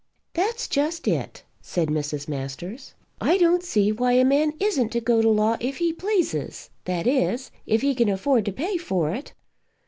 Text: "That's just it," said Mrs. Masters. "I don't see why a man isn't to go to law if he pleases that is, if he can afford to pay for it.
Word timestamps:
"That's 0.33 0.67
just 0.67 1.07
it," 1.07 1.43
said 1.61 1.89
Mrs. 1.89 2.27
Masters. 2.27 2.95
"I 3.21 3.37
don't 3.37 3.61
see 3.61 3.91
why 3.91 4.13
a 4.13 4.25
man 4.25 4.53
isn't 4.59 4.89
to 4.93 4.99
go 4.99 5.21
to 5.21 5.29
law 5.29 5.57
if 5.59 5.77
he 5.77 5.93
pleases 5.93 6.71
that 6.85 7.05
is, 7.05 7.51
if 7.67 7.83
he 7.83 7.93
can 7.93 8.09
afford 8.09 8.45
to 8.45 8.51
pay 8.51 8.77
for 8.77 9.11
it. 9.13 9.33